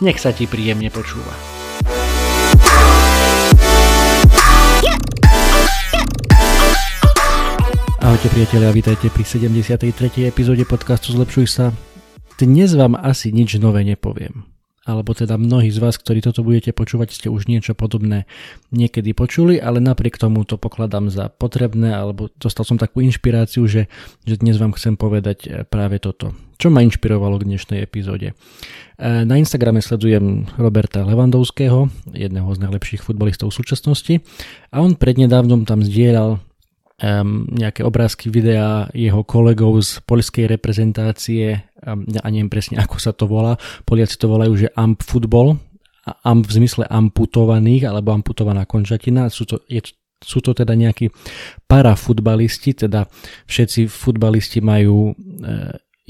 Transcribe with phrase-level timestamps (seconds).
[0.00, 1.36] Nech sa ti príjemne počúva.
[8.00, 10.24] Ahojte priatelia, vítajte pri 73.
[10.24, 11.76] epizóde podcastu Zlepšuj sa.
[12.40, 14.49] Dnes vám asi nič nové nepoviem
[14.90, 18.26] alebo teda mnohí z vás, ktorí toto budete počúvať, ste už niečo podobné
[18.74, 23.86] niekedy počuli, ale napriek tomu to pokladám za potrebné, alebo dostal som takú inšpiráciu, že,
[24.26, 26.34] že dnes vám chcem povedať e, práve toto.
[26.58, 28.34] Čo ma inšpirovalo k dnešnej epizóde?
[28.34, 28.34] E,
[29.22, 34.14] na Instagrame sledujem Roberta Levandovského, jedného z najlepších futbalistov v súčasnosti,
[34.74, 36.42] a on prednedávnom tam zdieľal
[37.00, 43.12] um, nejaké obrázky, videá jeho kolegov z poľskej reprezentácie, um, ja neviem presne ako sa
[43.16, 43.56] to volá,
[43.88, 45.56] Poliaci to volajú, že amp futbol,
[46.24, 49.80] amp v zmysle amputovaných alebo amputovaná končatina, sú to, je,
[50.20, 51.12] sú to teda nejakí
[51.68, 53.08] parafutbalisti, teda
[53.48, 55.12] všetci futbalisti majú e,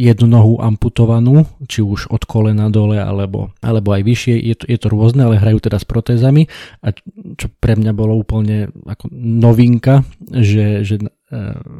[0.00, 4.78] jednu nohu amputovanú, či už od kolena dole alebo, alebo aj vyššie, je to, je
[4.80, 6.48] to rôzne, ale hrajú teda s protézami.
[6.80, 6.96] A
[7.40, 11.08] čo pre mňa bolo úplne ako novinka, že, že e,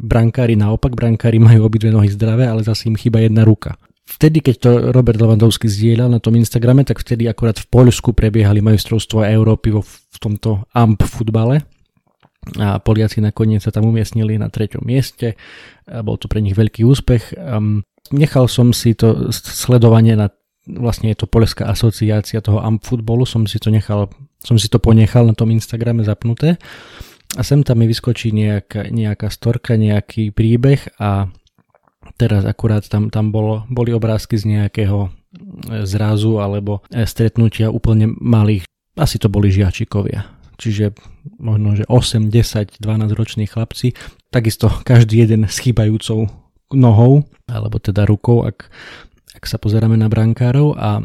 [0.01, 3.77] brankári naopak, brankári majú obidve nohy zdravé, ale zase im chýba jedna ruka.
[4.09, 8.65] Vtedy, keď to Robert Lewandowski zdieľal na tom Instagrame, tak vtedy akorát v Poľsku prebiehali
[8.65, 11.63] majstrovstvo Európy vo, v tomto AMP futbale,
[12.57, 15.37] a Poliaci nakoniec sa tam umiestnili na treťom mieste.
[15.85, 17.37] A bol to pre nich veľký úspech.
[18.17, 20.33] Nechal som si to sledovanie na
[20.67, 24.81] vlastne je to Polská asociácia toho AMP futbolu, som si to nechal, som si to
[24.81, 26.57] ponechal na tom Instagrame zapnuté.
[27.39, 31.31] A sem tam mi vyskočí nejaká, nejaká storka, nejaký príbeh a
[32.19, 35.15] teraz akurát tam, tam bolo, boli obrázky z nejakého
[35.87, 38.67] zrazu alebo stretnutia úplne malých,
[38.99, 40.27] asi to boli žiačikovia,
[40.59, 40.91] čiže
[41.39, 43.95] možno, že 8, 10, 12 roční chlapci,
[44.35, 46.27] takisto každý jeden s chýbajúcou
[46.75, 48.67] nohou, alebo teda rukou, ak,
[49.39, 50.75] ak sa pozeráme na brankárov.
[50.79, 51.03] A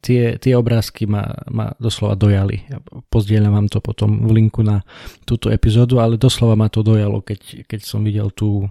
[0.00, 2.64] tie, tie obrázky ma, ma doslova dojali.
[2.68, 2.78] Ja
[3.12, 4.82] pozdieľam vám to potom v linku na
[5.28, 8.68] túto epizódu, ale doslova ma to dojalo, keď, keď som videl tú,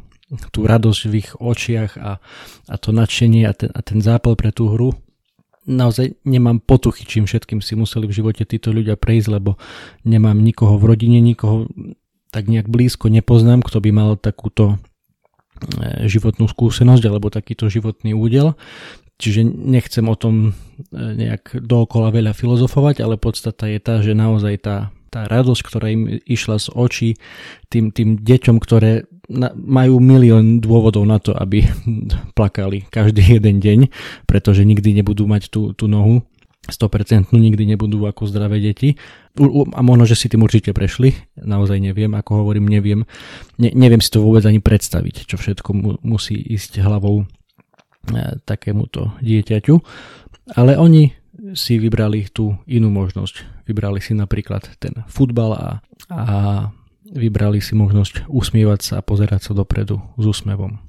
[0.50, 2.18] tú radosť v ich očiach a,
[2.70, 4.98] a to nadšenie a ten, a ten zápal pre tú hru.
[5.64, 9.56] Naozaj nemám potuchy, čím všetkým si museli v živote títo ľudia prejsť, lebo
[10.04, 11.72] nemám nikoho v rodine, nikoho
[12.34, 14.82] tak nejak blízko nepoznám, kto by mal takúto
[15.64, 18.58] E, životnú skúsenosť alebo takýto životný údel.
[19.24, 24.60] Čiže nechcem o tom e, nejak dookola veľa filozofovať, ale podstata je tá, že naozaj
[24.60, 27.10] tá, tá radosť, ktorá im išla z očí
[27.72, 29.08] tým, tým deťom, ktoré
[29.56, 31.64] majú milión dôvodov na to, aby
[32.38, 33.80] plakali každý jeden deň,
[34.28, 36.28] pretože nikdy nebudú mať tú, tú nohu
[36.64, 38.96] 100% nikdy nebudú ako zdravé deti.
[39.76, 43.04] A možno, že si tým určite prešli, naozaj neviem, ako hovorím, neviem.
[43.60, 47.28] Ne, neviem si to vôbec ani predstaviť, čo všetko mu, musí ísť hlavou
[48.44, 49.76] takémuto dieťaťu.
[50.60, 51.16] Ale oni
[51.56, 53.66] si vybrali tú inú možnosť.
[53.66, 55.70] Vybrali si napríklad ten futbal a,
[56.12, 56.36] a
[57.10, 60.80] vybrali si možnosť usmievať sa a pozerať sa dopredu s úsmevom.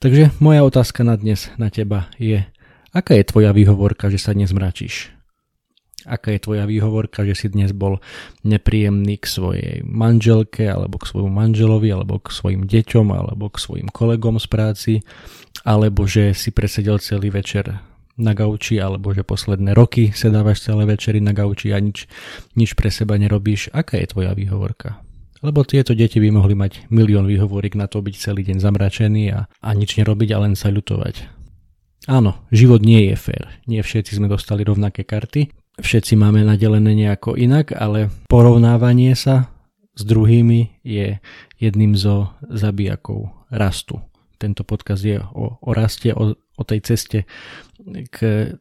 [0.00, 2.44] Takže moja otázka na dnes na teba je,
[2.88, 5.12] Aká je tvoja výhovorka, že sa dnes mračíš?
[6.08, 8.00] Aká je tvoja výhovorka, že si dnes bol
[8.48, 13.88] nepríjemný k svojej manželke, alebo k svojmu manželovi, alebo k svojim deťom, alebo k svojim
[13.92, 14.94] kolegom z práci,
[15.68, 17.84] alebo že si presedel celý večer
[18.18, 22.10] na gauči, alebo že posledné roky sedávaš celé večery na gauči a nič,
[22.58, 23.70] nič pre seba nerobíš.
[23.70, 24.98] Aká je tvoja výhovorka?
[25.38, 29.46] Lebo tieto deti by mohli mať milión výhovorík na to byť celý deň zamračený a,
[29.46, 31.38] a nič nerobiť a len sa ľutovať.
[32.10, 33.46] Áno, život nie je fér.
[33.70, 35.52] Nie všetci sme dostali rovnaké karty.
[35.78, 39.50] Všetci máme nadelené nejako inak, ale porovnávanie sa
[39.94, 41.22] s druhými je
[41.58, 44.02] jedným zo zabijakov rastu.
[44.38, 47.26] Tento podkaz je o, o raste, o, o tej ceste
[48.10, 48.18] k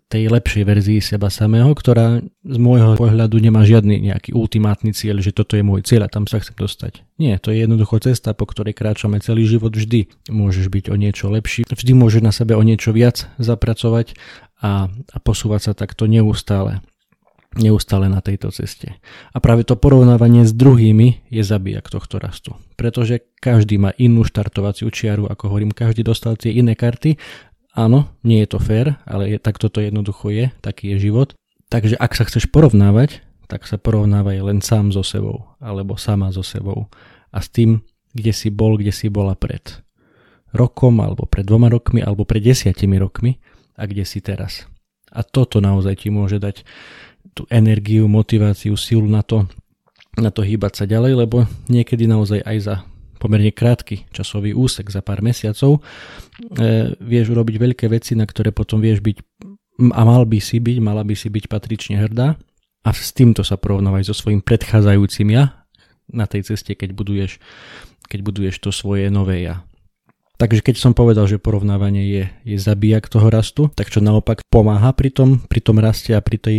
[0.10, 5.34] tej lepšej verzii seba samého, ktorá z môjho pohľadu nemá žiadny nejaký ultimátny cieľ, že
[5.34, 7.06] toto je môj cieľ a tam sa chcem dostať.
[7.22, 10.10] Nie, to je jednoducho cesta, po ktorej kráčame celý život vždy.
[10.34, 14.18] Môžeš byť o niečo lepší, vždy môžeš na sebe o niečo viac zapracovať
[14.62, 16.81] a, a posúvať sa takto neustále
[17.56, 19.00] neustále na tejto ceste.
[19.32, 22.60] A práve to porovnávanie s druhými je zabijak tohto rastu.
[22.76, 27.16] Pretože každý má inú štartovaciu čiaru, ako hovorím, každý dostal tie iné karty
[27.78, 31.38] Áno, nie je to fér, ale je, tak toto jednoducho je, taký je život.
[31.70, 36.42] Takže ak sa chceš porovnávať, tak sa porovnávaj len sám so sebou, alebo sama so
[36.42, 36.90] sebou
[37.30, 37.86] a s tým,
[38.18, 39.62] kde si bol, kde si bola pred
[40.58, 43.38] rokom, alebo pred dvoma rokmi, alebo pred desiatimi rokmi
[43.78, 44.66] a kde si teraz.
[45.14, 46.66] A toto naozaj ti môže dať
[47.38, 49.45] tú energiu, motiváciu, silu na to,
[50.18, 52.75] na to hýbať sa ďalej, lebo niekedy naozaj aj za
[53.22, 55.81] pomerne krátky časový úsek za pár mesiacov, e,
[56.98, 59.18] vieš urobiť veľké veci, na ktoré potom vieš byť
[59.94, 62.34] a mal by si byť, mala by si byť patrične hrdá
[62.81, 65.66] a s týmto sa porovnávaj so svojím predchádzajúcim ja
[66.10, 67.38] na tej ceste, keď buduješ,
[68.10, 69.62] keď buduješ to svoje nové ja.
[70.38, 74.94] Takže keď som povedal, že porovnávanie je, je zabíjak toho rastu, tak čo naopak pomáha
[74.94, 76.57] pri tom, pri tom raste a pri tej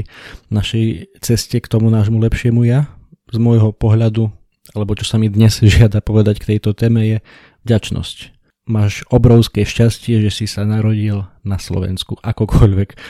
[0.50, 2.90] našej ceste k tomu nášmu lepšiemu ja,
[3.30, 4.34] z môjho pohľadu
[4.76, 7.18] alebo čo sa mi dnes žiada povedať k tejto téme je
[7.64, 8.37] vďačnosť.
[8.68, 13.00] Máš obrovské šťastie, že si sa narodil na Slovensku, akokoľvek.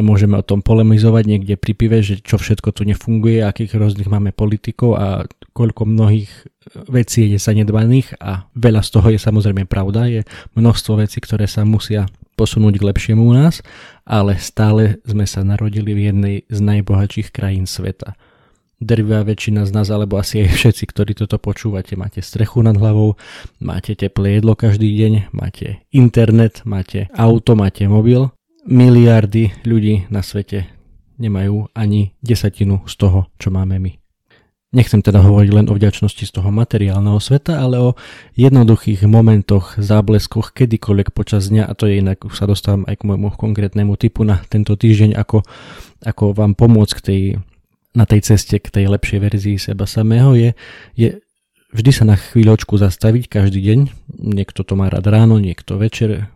[0.00, 4.32] Môžeme o tom polemizovať niekde pri pive, že čo všetko tu nefunguje, akých rôznych máme
[4.32, 6.32] politikov a koľko mnohých
[6.88, 10.20] vecí je zanedbaných a veľa z toho je samozrejme pravda, je
[10.56, 12.08] množstvo vecí, ktoré sa musia
[12.40, 13.60] posunúť k lepšiemu u nás,
[14.08, 18.16] ale stále sme sa narodili v jednej z najbohatších krajín sveta
[18.78, 23.18] drvia väčšina z nás, alebo asi aj všetci, ktorí toto počúvate, máte strechu nad hlavou,
[23.58, 28.30] máte teplé jedlo každý deň, máte internet, máte auto, máte mobil.
[28.68, 30.68] Miliardy ľudí na svete
[31.18, 33.92] nemajú ani desatinu z toho, čo máme my.
[34.68, 37.90] Nechcem teda hovoriť len o vďačnosti z toho materiálneho sveta, ale o
[38.36, 43.32] jednoduchých momentoch, zábleskoch kedykoľvek počas dňa a to je inak, sa dostávam aj k môjmu
[43.32, 45.40] konkrétnemu typu na tento týždeň, ako,
[46.04, 47.20] ako vám pomôcť k tej
[47.96, 50.50] na tej ceste k tej lepšej verzii seba samého je,
[50.94, 51.08] je
[51.72, 53.78] vždy sa na chvíľočku zastaviť každý deň.
[54.18, 56.28] Niekto to má rád ráno, niekto večer.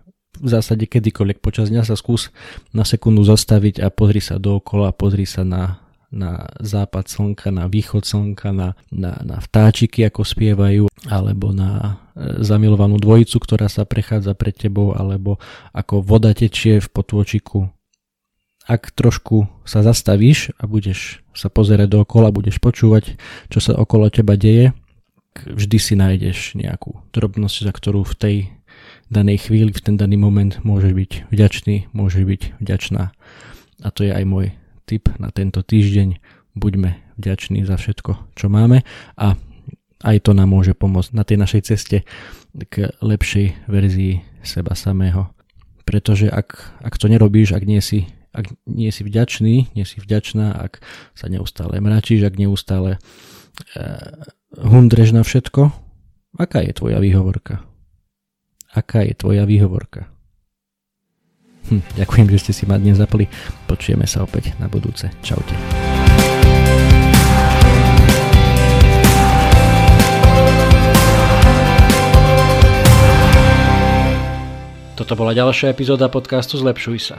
[0.43, 2.33] V zásade kedykoľvek počas dňa sa skús
[2.73, 5.79] na sekundu zastaviť a pozri sa dookola, pozri sa na,
[6.09, 12.43] na západ slnka, na východ slnka, na, na, na vtáčiky, ako spievajú, alebo na e,
[12.43, 15.37] zamilovanú dvojicu, ktorá sa prechádza pred tebou, alebo
[15.77, 17.71] ako voda tečie v potôčiku
[18.73, 23.21] ak trošku sa zastavíš a budeš sa pozerať dookola, budeš počúvať,
[23.53, 24.73] čo sa okolo teba deje,
[25.45, 28.37] vždy si nájdeš nejakú drobnosť, za ktorú v tej
[29.13, 33.13] danej chvíli, v ten daný moment môžeš byť vďačný, môžeš byť vďačná.
[33.85, 34.57] A to je aj môj
[34.89, 36.17] tip na tento týždeň.
[36.57, 38.85] Buďme vďační za všetko, čo máme
[39.21, 39.37] a
[40.03, 42.09] aj to nám môže pomôcť na tej našej ceste
[42.57, 45.31] k lepšej verzii seba samého.
[45.89, 50.57] Pretože ak, ak to nerobíš, ak nie si ak nie si vďačný, nie si vďačná,
[50.57, 50.81] ak
[51.13, 52.99] sa neustále mračíš, ak neustále e,
[54.57, 55.69] hundreš na všetko,
[56.41, 57.61] aká je tvoja výhovorka?
[58.73, 60.09] Aká je tvoja výhovorka?
[61.69, 63.29] Hm, ďakujem, že ste si ma dnes zapli.
[63.69, 65.13] Počujeme sa opäť na budúce.
[65.21, 65.55] Čaute.
[74.93, 77.19] Toto bola ďalšia epizóda podcastu Zlepšuj sa.